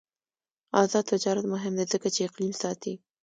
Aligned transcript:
آزاد 0.81 1.05
تجارت 1.13 1.45
مهم 1.53 1.73
دی 1.79 1.85
ځکه 1.93 2.07
چې 2.15 2.19
اقلیم 2.27 2.53
ساتي. 2.61 2.93